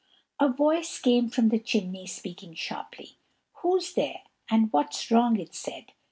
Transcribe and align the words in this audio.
A 0.39 0.51
voice 0.51 0.97
came 0.99 1.29
from 1.29 1.49
the 1.49 1.59
chimney 1.59 2.07
speaking 2.07 2.55
sharply: 2.55 3.17
"Who's 3.57 3.93
there, 3.93 4.23
and 4.49 4.73
what's 4.73 5.11
wrong?" 5.11 5.37
it 5.39 5.53
said. 5.53 5.91